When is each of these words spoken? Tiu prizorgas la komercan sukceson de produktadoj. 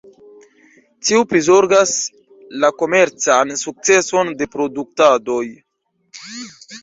Tiu 1.09 1.25
prizorgas 1.33 1.91
la 2.63 2.71
komercan 2.83 3.53
sukceson 3.63 4.33
de 4.39 4.47
produktadoj. 4.55 5.41